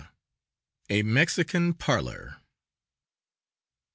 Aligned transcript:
A 0.89 1.03
MEXICAN 1.03 1.75
PARLOR. 1.75 2.37